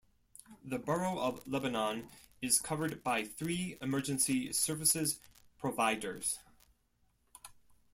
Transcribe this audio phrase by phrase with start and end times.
[0.65, 2.09] The Borough of Lebanon
[2.41, 5.19] is covered by three emergency services
[5.59, 6.39] providers.